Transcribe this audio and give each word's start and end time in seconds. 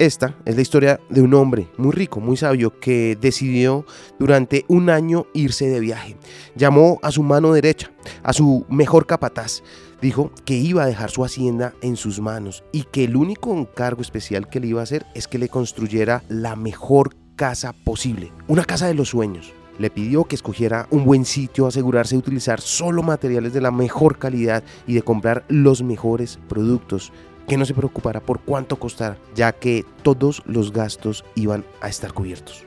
Esta 0.00 0.34
es 0.46 0.56
la 0.56 0.62
historia 0.62 0.98
de 1.10 1.20
un 1.20 1.34
hombre 1.34 1.68
muy 1.76 1.92
rico, 1.92 2.20
muy 2.20 2.38
sabio, 2.38 2.80
que 2.80 3.18
decidió 3.20 3.84
durante 4.18 4.64
un 4.66 4.88
año 4.88 5.26
irse 5.34 5.68
de 5.68 5.78
viaje. 5.78 6.16
Llamó 6.56 6.98
a 7.02 7.10
su 7.10 7.22
mano 7.22 7.52
derecha, 7.52 7.90
a 8.22 8.32
su 8.32 8.64
mejor 8.70 9.04
capataz. 9.04 9.62
Dijo 10.00 10.30
que 10.46 10.54
iba 10.54 10.84
a 10.84 10.86
dejar 10.86 11.10
su 11.10 11.22
hacienda 11.22 11.74
en 11.82 11.96
sus 11.96 12.18
manos 12.18 12.64
y 12.72 12.84
que 12.84 13.04
el 13.04 13.14
único 13.14 13.52
encargo 13.52 14.00
especial 14.00 14.48
que 14.48 14.58
le 14.58 14.68
iba 14.68 14.80
a 14.80 14.84
hacer 14.84 15.04
es 15.14 15.28
que 15.28 15.36
le 15.36 15.50
construyera 15.50 16.22
la 16.30 16.56
mejor 16.56 17.14
casa 17.36 17.74
posible, 17.84 18.32
una 18.48 18.64
casa 18.64 18.86
de 18.86 18.94
los 18.94 19.10
sueños. 19.10 19.52
Le 19.78 19.90
pidió 19.90 20.24
que 20.24 20.34
escogiera 20.34 20.88
un 20.90 21.04
buen 21.04 21.26
sitio, 21.26 21.66
asegurarse 21.66 22.14
de 22.14 22.20
utilizar 22.20 22.62
solo 22.62 23.02
materiales 23.02 23.52
de 23.52 23.60
la 23.60 23.70
mejor 23.70 24.18
calidad 24.18 24.62
y 24.86 24.94
de 24.94 25.02
comprar 25.02 25.44
los 25.48 25.82
mejores 25.82 26.38
productos 26.48 27.12
que 27.48 27.56
no 27.56 27.64
se 27.64 27.74
preocupara 27.74 28.20
por 28.20 28.40
cuánto 28.40 28.78
costara, 28.78 29.18
ya 29.34 29.52
que 29.52 29.84
todos 30.02 30.42
los 30.46 30.72
gastos 30.72 31.24
iban 31.34 31.64
a 31.80 31.88
estar 31.88 32.12
cubiertos. 32.12 32.64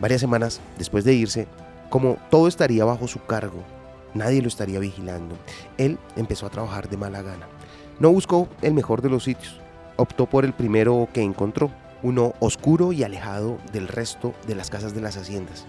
Varias 0.00 0.20
semanas 0.20 0.60
después 0.78 1.04
de 1.04 1.14
irse, 1.14 1.46
como 1.90 2.16
todo 2.30 2.48
estaría 2.48 2.84
bajo 2.84 3.06
su 3.08 3.24
cargo, 3.24 3.62
nadie 4.14 4.42
lo 4.42 4.48
estaría 4.48 4.78
vigilando, 4.78 5.36
él 5.78 5.98
empezó 6.16 6.46
a 6.46 6.50
trabajar 6.50 6.88
de 6.88 6.96
mala 6.96 7.22
gana. 7.22 7.46
No 7.98 8.10
buscó 8.10 8.48
el 8.62 8.74
mejor 8.74 9.02
de 9.02 9.10
los 9.10 9.24
sitios, 9.24 9.60
optó 9.96 10.26
por 10.26 10.44
el 10.44 10.52
primero 10.52 11.08
que 11.12 11.22
encontró, 11.22 11.70
uno 12.02 12.32
oscuro 12.40 12.92
y 12.92 13.02
alejado 13.04 13.58
del 13.72 13.88
resto 13.88 14.34
de 14.46 14.54
las 14.54 14.70
casas 14.70 14.94
de 14.94 15.02
las 15.02 15.16
haciendas. 15.16 15.66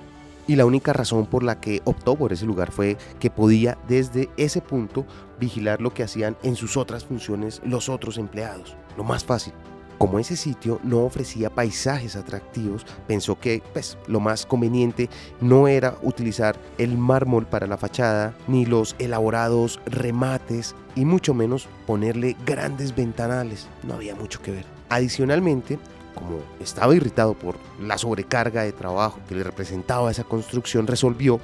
Y 0.51 0.57
la 0.57 0.65
única 0.65 0.91
razón 0.91 1.27
por 1.27 1.43
la 1.43 1.61
que 1.61 1.81
optó 1.85 2.17
por 2.17 2.33
ese 2.33 2.45
lugar 2.45 2.73
fue 2.73 2.97
que 3.21 3.29
podía 3.29 3.77
desde 3.87 4.29
ese 4.35 4.59
punto 4.59 5.05
vigilar 5.39 5.79
lo 5.79 5.93
que 5.93 6.03
hacían 6.03 6.35
en 6.43 6.57
sus 6.57 6.75
otras 6.75 7.05
funciones 7.05 7.61
los 7.63 7.87
otros 7.87 8.17
empleados. 8.17 8.75
Lo 8.97 9.05
más 9.05 9.23
fácil. 9.23 9.53
Como 9.97 10.19
ese 10.19 10.35
sitio 10.35 10.81
no 10.83 11.05
ofrecía 11.05 11.49
paisajes 11.49 12.17
atractivos, 12.17 12.85
pensó 13.07 13.39
que 13.39 13.63
pues, 13.71 13.97
lo 14.07 14.19
más 14.19 14.45
conveniente 14.45 15.09
no 15.39 15.69
era 15.69 15.97
utilizar 16.01 16.57
el 16.77 16.97
mármol 16.97 17.45
para 17.45 17.65
la 17.65 17.77
fachada, 17.77 18.35
ni 18.49 18.65
los 18.65 18.97
elaborados 18.99 19.79
remates, 19.85 20.75
y 20.95 21.05
mucho 21.05 21.33
menos 21.33 21.69
ponerle 21.87 22.35
grandes 22.45 22.93
ventanales. 22.93 23.69
No 23.83 23.93
había 23.93 24.15
mucho 24.15 24.41
que 24.41 24.51
ver. 24.51 24.65
Adicionalmente, 24.89 25.79
como 26.15 26.39
estaba 26.59 26.95
irritado 26.95 27.33
por 27.33 27.55
la 27.79 27.97
sobrecarga 27.97 28.63
de 28.63 28.71
trabajo 28.71 29.19
que 29.27 29.35
le 29.35 29.43
representaba 29.43 30.11
esa 30.11 30.23
construcción, 30.23 30.87
resolvió 30.87 31.39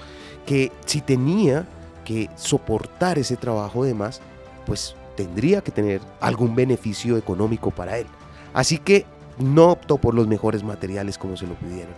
que 0.45 0.71
si 0.85 1.01
tenía 1.01 1.67
que 2.05 2.29
soportar 2.35 3.19
ese 3.19 3.35
trabajo 3.35 3.83
de 3.83 3.93
más, 3.93 4.21
pues 4.65 4.95
tendría 5.15 5.61
que 5.61 5.71
tener 5.71 6.01
algún 6.19 6.55
beneficio 6.55 7.17
económico 7.17 7.71
para 7.71 7.97
él. 7.97 8.07
Así 8.53 8.77
que 8.77 9.05
no 9.39 9.71
optó 9.71 9.97
por 9.97 10.13
los 10.13 10.27
mejores 10.27 10.63
materiales 10.63 11.17
como 11.17 11.35
se 11.37 11.47
lo 11.47 11.55
pidieron. 11.55 11.93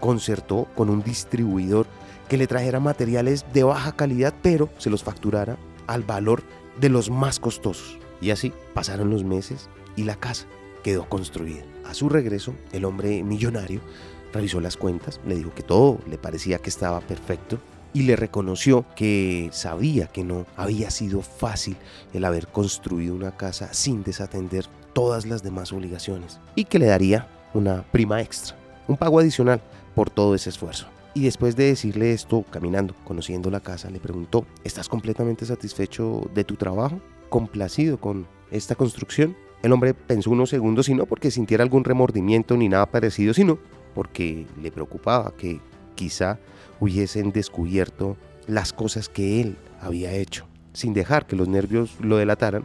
Concertó 0.00 0.66
con 0.74 0.90
un 0.90 1.02
distribuidor 1.02 1.86
que 2.28 2.36
le 2.36 2.46
trajera 2.46 2.80
materiales 2.80 3.44
de 3.52 3.62
baja 3.62 3.92
calidad, 3.92 4.34
pero 4.42 4.68
se 4.78 4.90
los 4.90 5.04
facturara 5.04 5.56
al 5.86 6.02
valor 6.02 6.42
de 6.80 6.88
los 6.88 7.10
más 7.10 7.38
costosos. 7.38 7.98
Y 8.20 8.30
así 8.30 8.52
pasaron 8.74 9.10
los 9.10 9.24
meses 9.24 9.68
y 9.96 10.04
la 10.04 10.16
casa 10.16 10.46
quedó 10.82 11.08
construida. 11.08 11.62
A 11.84 11.94
su 11.94 12.08
regreso, 12.08 12.54
el 12.72 12.84
hombre 12.84 13.22
millonario 13.22 13.80
revisó 14.32 14.60
las 14.60 14.76
cuentas, 14.76 15.20
le 15.26 15.34
dijo 15.34 15.54
que 15.54 15.62
todo 15.62 15.98
le 16.08 16.18
parecía 16.18 16.58
que 16.58 16.70
estaba 16.70 17.00
perfecto 17.00 17.58
y 17.94 18.02
le 18.02 18.16
reconoció 18.16 18.84
que 18.96 19.50
sabía 19.52 20.06
que 20.06 20.24
no 20.24 20.46
había 20.56 20.90
sido 20.90 21.22
fácil 21.22 21.76
el 22.12 22.24
haber 22.24 22.48
construido 22.48 23.14
una 23.14 23.36
casa 23.36 23.72
sin 23.72 24.02
desatender 24.02 24.66
todas 24.92 25.26
las 25.26 25.42
demás 25.42 25.72
obligaciones 25.72 26.40
y 26.54 26.64
que 26.64 26.78
le 26.78 26.86
daría 26.86 27.28
una 27.54 27.82
prima 27.92 28.20
extra, 28.20 28.56
un 28.88 28.96
pago 28.96 29.18
adicional 29.18 29.60
por 29.94 30.10
todo 30.10 30.34
ese 30.34 30.50
esfuerzo. 30.50 30.86
Y 31.14 31.24
después 31.24 31.56
de 31.56 31.66
decirle 31.66 32.14
esto, 32.14 32.42
caminando, 32.50 32.94
conociendo 33.04 33.50
la 33.50 33.60
casa, 33.60 33.90
le 33.90 34.00
preguntó, 34.00 34.46
¿estás 34.64 34.88
completamente 34.88 35.44
satisfecho 35.44 36.30
de 36.34 36.44
tu 36.44 36.56
trabajo? 36.56 37.00
¿Complacido 37.28 37.98
con 38.00 38.26
esta 38.50 38.74
construcción? 38.74 39.36
El 39.62 39.72
hombre 39.72 39.94
pensó 39.94 40.30
unos 40.30 40.50
segundos 40.50 40.88
y 40.88 40.94
no 40.94 41.06
porque 41.06 41.30
sintiera 41.30 41.62
algún 41.62 41.84
remordimiento 41.84 42.56
ni 42.56 42.68
nada 42.68 42.86
parecido, 42.86 43.32
sino 43.32 43.58
porque 43.94 44.44
le 44.60 44.72
preocupaba 44.72 45.32
que 45.36 45.60
quizá 45.94 46.40
hubiesen 46.80 47.30
descubierto 47.30 48.16
las 48.48 48.72
cosas 48.72 49.08
que 49.08 49.40
él 49.40 49.56
había 49.80 50.12
hecho. 50.12 50.46
Sin 50.72 50.94
dejar 50.94 51.26
que 51.26 51.36
los 51.36 51.46
nervios 51.46 51.94
lo 52.00 52.16
delataran, 52.16 52.64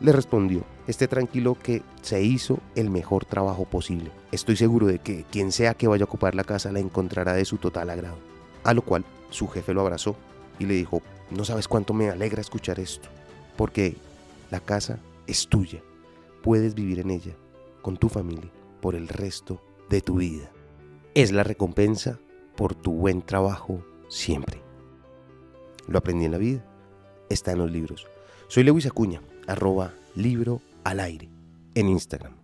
le 0.00 0.12
respondió, 0.12 0.64
esté 0.86 1.08
tranquilo 1.08 1.56
que 1.62 1.82
se 2.02 2.22
hizo 2.22 2.58
el 2.74 2.90
mejor 2.90 3.24
trabajo 3.24 3.64
posible. 3.64 4.10
Estoy 4.30 4.56
seguro 4.56 4.86
de 4.86 4.98
que 4.98 5.24
quien 5.30 5.50
sea 5.50 5.72
que 5.72 5.88
vaya 5.88 6.04
a 6.04 6.06
ocupar 6.06 6.34
la 6.34 6.44
casa 6.44 6.72
la 6.72 6.80
encontrará 6.80 7.32
de 7.32 7.46
su 7.46 7.56
total 7.56 7.88
agrado. 7.88 8.18
A 8.64 8.74
lo 8.74 8.82
cual 8.82 9.04
su 9.30 9.48
jefe 9.48 9.72
lo 9.72 9.80
abrazó 9.80 10.14
y 10.58 10.66
le 10.66 10.74
dijo, 10.74 11.00
no 11.30 11.44
sabes 11.46 11.68
cuánto 11.68 11.94
me 11.94 12.10
alegra 12.10 12.42
escuchar 12.42 12.80
esto, 12.80 13.08
porque 13.56 13.96
la 14.50 14.60
casa 14.60 14.98
es 15.26 15.48
tuya 15.48 15.80
puedes 16.44 16.74
vivir 16.74 17.00
en 17.00 17.10
ella 17.10 17.34
con 17.80 17.96
tu 17.96 18.10
familia 18.10 18.52
por 18.82 18.94
el 18.94 19.08
resto 19.08 19.62
de 19.88 20.02
tu 20.02 20.16
vida. 20.16 20.52
Es 21.14 21.32
la 21.32 21.42
recompensa 21.42 22.20
por 22.54 22.74
tu 22.74 22.92
buen 22.92 23.22
trabajo 23.22 23.82
siempre. 24.10 24.60
Lo 25.88 25.96
aprendí 25.96 26.26
en 26.26 26.32
la 26.32 26.38
vida, 26.38 26.62
está 27.30 27.52
en 27.52 27.58
los 27.58 27.70
libros. 27.70 28.06
Soy 28.48 28.62
Lewis 28.62 28.84
Acuña, 28.84 29.22
arroba 29.46 29.94
libro 30.14 30.60
al 30.84 31.00
aire, 31.00 31.30
en 31.74 31.88
Instagram. 31.88 32.43